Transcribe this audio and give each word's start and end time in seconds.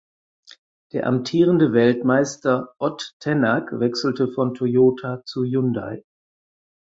Der 0.93 1.05
amtierende 1.05 1.73
Weltmeister 1.73 2.73
Ott 2.79 3.13
Tänak 3.19 3.69
wechselte 3.79 4.29
von 4.29 4.55
Toyota 4.55 5.21
zu 5.25 5.43
Hyundai. 5.43 6.03